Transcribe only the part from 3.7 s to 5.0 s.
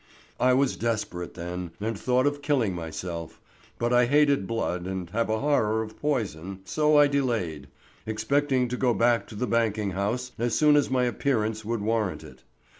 but I hated blood